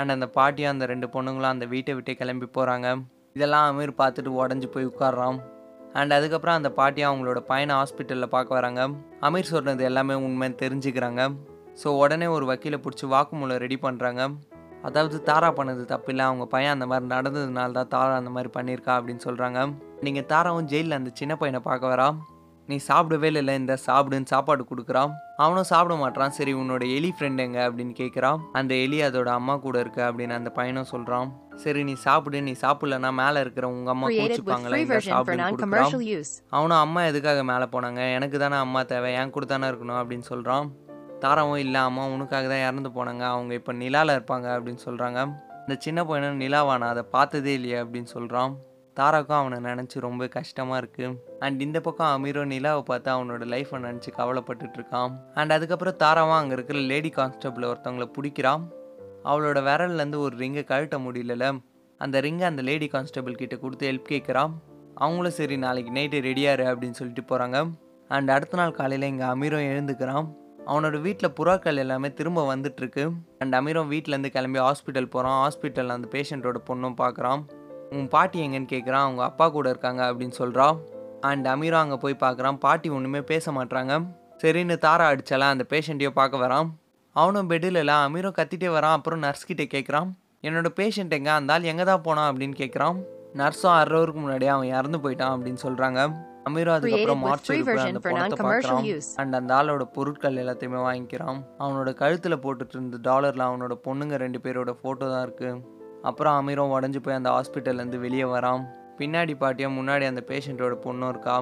[0.00, 2.86] அண்ட் அந்த பாட்டியும் அந்த ரெண்டு பொண்ணுங்களும் அந்த வீட்டை விட்டே கிளம்பி போகிறாங்க
[3.36, 5.38] இதெல்லாம் அமீர் பார்த்துட்டு உடஞ்சி போய் உட்கார்றான்.
[6.00, 8.82] அண்ட் அதுக்கப்புறம் அந்த பாட்டியும் அவங்களோட பையனை ஹாஸ்பிட்டலில் பார்க்க வராங்க.
[9.28, 11.22] அமீர் சொன்னது எல்லாமே உண்மை தெரிஞ்சுக்கிறாங்க.
[11.82, 14.22] ஸோ உடனே ஒரு வக்கீலை பிடிச்சி வாக்குமூலம் ரெடி பண்ணுறாங்க
[14.82, 19.24] அதாவது தாரா பண்ணது தப்பில்லை அவங்க பையன் அந்த மாதிரி நடந்ததுனால தான் தாரா அந்த மாதிரி பண்ணியிருக்கா அப்படின்னு
[19.24, 22.08] சொல்கிறாங்க நீங்கள் தாராவும் ஜெயிலில் அந்த சின்ன பையனை பார்க்க வரா?
[22.68, 26.28] நீ சாப்பிடவே இல்லை இந்த சாப்பிடுன்னு சாப்பாடு கொடுக்குறான் அவனும் சாப்பிட மாட்றான்.
[26.28, 30.50] சரி உன்னோட எலி ஃப்ரெண்ட் எங்க அப்படின்னு கேட்குறான் அந்த எலி அதோட அம்மா கூட இருக்கு அப்படின்னு அந்த
[30.50, 35.56] பையனும் சொல்கிறான் சரி நீ சாப்பிடு நீ சாப்பிடலன்னா மேலே இருக்கிற உங்கள் அம்மா கோச்சுப்பாங்களே சாப்பிடுன்னு.
[36.50, 38.14] அவனும் அம்மா எதுக்காக மேலே போனாங்க?
[38.14, 40.66] எனக்கு தானே அம்மா தேவை என் கூட தானே இருக்கணும் அப்படின்னு சொல்கிறான்
[41.22, 43.24] தாராவும் இல்லை அம்மா உனக்காக தான் இறந்து போனாங்க.
[43.34, 45.20] அவங்க இப்போ நிலாவில் இருப்பாங்க அப்படின்னு சொல்கிறாங்க
[45.64, 46.86] இந்த சின்ன பையனும் நிலாவானா?
[46.92, 48.52] அதை பார்த்ததே இல்லையே அப்படின்னு சொல்கிறான்
[48.96, 54.10] தாராக்கும் அவனை நினச்சி ரொம்ப கஷ்டமாக இருக்குது அண்ட் இந்த பக்கம் அமீரும் நிலாவை பார்த்து அவனோட லைஃப்பை நினச்சி
[54.18, 55.12] கவலைப்பட்டுட்டு இருக்கான்.
[55.40, 58.64] அண்ட் அதுக்கப்புறம் தாராவும் அங்கே இருக்கிற லேடி கான்ஸ்டபிள் ஒருத்தவங்கள பிடிக்கிறான்.
[59.30, 61.48] அவளோட விரல்லேருந்து ஒரு ரிங்கை கழட்ட முடியல
[62.00, 64.52] அந்த ரிங்கை அந்த லேடி கான்ஸ்டபிள் கிட்ட கொடுத்து ஹெல்ப் கேட்குறான்.
[65.04, 67.58] அவங்களும் சரி நாளைக்கு நைட்டு ரெடியாரு அப்படின்னு சொல்லிட்டு போகிறாங்க
[68.10, 70.26] அண்ட் அடுத்த நாள் காலையில் இங்கே அமீரும் எழுந்துக்கிறான்.
[70.66, 76.54] அவனோட வீட்டில் புறாக்கள் எல்லாமே திரும்ப வந்துட்டுருக்கு அண்ட் அமீரும் வீட்டிலேருந்து கிளம்பி ஹாஸ்பிட்டல் போகிறான் ஹாஸ்பிட்டலில் அந்த பேஷண்ட்டோட
[76.66, 77.42] பொண்ணும் பார்க்குறான்
[77.90, 80.78] உன் பாட்டி எங்கன்னு கேட்குறான் அவங்க அப்பா கூட இருக்காங்க அப்படின்னு சொல்கிறான்
[81.20, 84.06] அண்ட் அமீரா அங்கே போய் பார்க்குறான் பாட்டி ஒன்றுமே பேச மாட்டாங்க
[84.42, 86.68] சரின்னு தாரா அடிச்சாலாம் அந்த பேஷண்ட்டையோ பார்க்க வரான்.
[87.12, 88.96] அவனும் பெட்டில் அமீரும் கத்திட்டே வரான்.
[88.98, 90.10] அப்புறம் நர்ஸ்கிட்ட கேட்குறான்
[90.42, 91.28] என்னோட பேஷண்ட் எங்கே?
[91.28, 92.34] அந்த ஆள் எங்கே தான் போனான்?
[92.34, 93.02] அப்படின்னு கேட்குறான்
[93.36, 96.00] நர்ஸும் அரை முன்னாடியே அவன் இறந்து போயிட்டான் அப்படின்னு சொல்கிறாங்க
[96.48, 97.50] அமீரும் அதுக்கப்புறம் மார்ச்
[97.82, 98.86] அந்த பணத்தை பார்க்குறான்.
[99.20, 104.72] அண்ட் அந்த ஆளோட பொருட்கள் எல்லாத்தையுமே வாங்கிக்கிறான் அவனோட கழுத்தில் போட்டுட்டு இருந்த டாலரில் அவனோட பொண்ணுங்க ரெண்டு பேரோட
[104.80, 105.60] ஃபோட்டோ தான் இருக்குது
[106.10, 108.62] அப்புறம் அமீரும் உடஞ்சி போய் அந்த ஹாஸ்பிட்டல்லேருந்து வெளியே வரான்.
[108.98, 111.36] பின்னாடி பாட்டியும் முன்னாடி அந்த பேஷண்ட்டோட பொண்ணும் இருக்கா?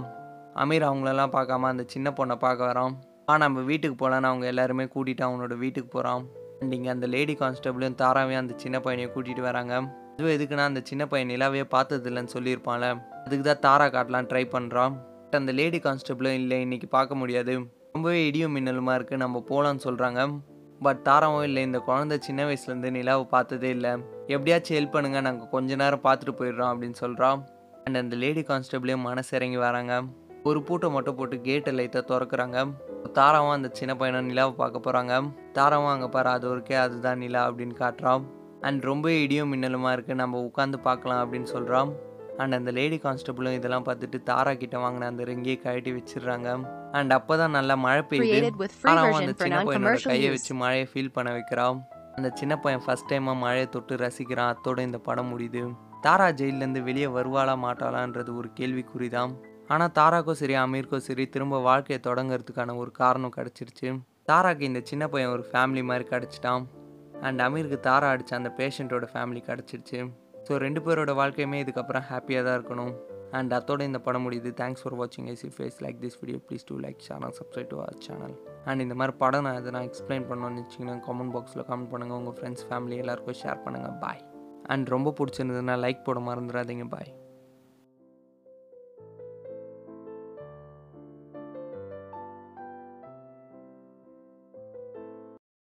[0.62, 2.94] அமீர் அவங்களெல்லாம் பார்க்காம அந்த சின்ன பொண்ணை பார்க்க வரான்.
[3.30, 6.22] ஆ நம்ம வீட்டுக்கு போகலான்னு அவங்க எல்லாருமே கூட்டிகிட்டு அவனோட வீட்டுக்கு போகிறான்
[6.60, 9.74] அண்ட் இங்கே அந்த லேடி கான்ஸ்டபிளும் தாராவையும் அந்த சின்ன பையனையும் கூட்டிகிட்டு வராங்க.
[10.20, 12.86] அதுவும் எதுக்குன்னா அந்த சின்ன பையன் நிலாவே பார்த்தது இல்லைன்னு சொல்லியிருப்பான்ல.
[13.26, 17.52] அதுக்கு தான் தாரா காட்டலாம் ட்ரை பண்ணுறான் பட் அந்த லேடி கான்ஸ்டபிளும் இல்லை இன்றைக்கி பார்க்க முடியாது.
[17.94, 20.20] ரொம்பவே இடியும் மின்னலுமா இருக்குது நம்ம போகலான்னு சொல்கிறாங்க
[20.86, 23.92] பட் தாராவும் இல்லை இந்த குழந்தை சின்ன வயசுலேருந்து நிலாவை பார்த்ததே இல்லை.
[24.34, 27.40] எப்படியாச்சும் ஹெல்ப் பண்ணுங்க நாங்கள் கொஞ்ச நேரம் பார்த்துட்டு போயிடுறோம் அப்படின்னு சொல்கிறோம்
[27.84, 29.94] அண்ட் அந்த லேடி கான்ஸ்டபிளையும் மனசு இறங்கி வராங்க.
[30.50, 32.58] ஒரு பூட்டை மட்டும் போட்டு கேட்டை லைட்டாக திறக்கிறாங்க.
[33.20, 35.14] தாராவும் அந்த சின்ன பையனை நிலாவை பார்க்க போகிறாங்க
[35.58, 38.26] தாராவும் அங்கே பாரு அது ஒருக்கே அதுதான் நிலா அப்படின்னு காட்டுறான்.
[38.68, 41.90] அண்ட் ரொம்ப இடியும் மின்னலுமா இருக்குது நம்ம உட்காந்து பார்க்கலாம் அப்படின்னு சொல்கிறான்
[42.42, 46.48] அண்ட் அந்த லேடி கான்ஸ்டபிளும் இதெல்லாம் பார்த்துட்டு தாரா கிட்ட வாங்கின அந்த ரிங்கியை கழட்டி வச்சிடுறாங்க.
[46.98, 48.50] அண்ட் அப்போ தான் நல்லா மழை பெய்யுது.
[48.84, 50.30] Version அந்த சின்ன பையனோட கையை.
[50.34, 51.78] வச்சு மழையை ஃபீல் பண்ண வைக்கிறான்.
[52.16, 54.50] அந்த சின்ன பையன் ஃபர்ஸ்ட் டைமாக மழையை தொட்டு ரசிக்கிறான்.
[54.54, 55.62] அத்தோட இந்த படம் முடியுது.
[56.06, 59.32] தாரா ஜெயிலேருந்து வெளியே வருவாளா மாட்டாளான்றது ஒரு கேள்விக்குறி தான்
[59.72, 63.88] ஆனால் தாராக்கும் சரி அமீருக்கும் சரி திரும்ப வாழ்க்கையை தொடங்குறதுக்கான ஒரு காரணம் கிடச்சிருச்சு.
[64.30, 66.64] தாராக்கு இந்த சின்ன பையன் ஒரு ஃபேமிலி மாதிரி கிடச்சிட்டான்.
[67.28, 70.00] அண்ட் அமீருக்கு தாரா அடித்த அந்த பேஷண்ட்டோட ஃபேமிலி கிடச்சிருச்சு.
[70.46, 72.92] ஸோ ரெண்டு பேரோட வாழ்க்கையுமே இதுக்கப்புறம் ஹாப்பியாக தான் இருக்கணும்.
[73.38, 74.50] அண்ட் அத்தோட இந்த படம் முடியுது.
[74.60, 77.78] தேங்க்ஸ் ஃபார் வாட்சிங் I see face like this video please do like channel subscribe to
[77.82, 78.34] our channel
[78.70, 82.66] and இந்த மாதிரி படம் நான் எதனா எக்ஸ்பிளைன் பண்ணணும்னு வச்சிங்கன்னா கமெண்ட் பாக்ஸில் கமெண்ட் பண்ணுங்கள் உங்கள் ஃப்ரெண்ட்ஸ்
[82.70, 84.22] ஃபேமிலி எல்லாருக்கும் ஷேர் பண்ணுங்கள் பாய்
[84.74, 86.86] அண்ட் ரொம்ப பிடிச்சிருந்ததுன்னா லைக் போட மறந்துடாதீங்க.
[86.94, 87.12] பாய்